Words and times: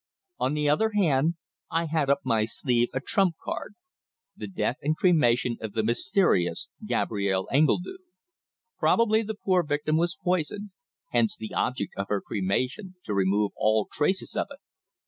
On 0.39 0.55
the 0.55 0.67
other 0.67 0.93
hand, 0.95 1.35
I 1.69 1.85
had 1.85 2.09
up 2.09 2.21
my 2.23 2.45
sleeve 2.45 2.89
a 2.91 2.99
trump 2.99 3.35
card 3.39 3.75
the 4.35 4.47
death 4.47 4.77
and 4.81 4.97
cremation 4.97 5.57
of 5.61 5.73
the 5.73 5.83
mysterious 5.83 6.71
Gabrielle 6.83 7.47
Engledue. 7.51 7.99
Probably 8.79 9.21
the 9.21 9.35
poor 9.35 9.61
victim 9.61 9.97
was 9.97 10.17
poisoned 10.23 10.71
hence 11.09 11.37
the 11.37 11.53
object 11.53 11.93
of 11.97 12.07
her 12.09 12.19
cremation 12.19 12.95
to 13.03 13.13
remove 13.13 13.51
all 13.55 13.87
traces 13.93 14.35
of 14.35 14.47
it! 14.49 14.57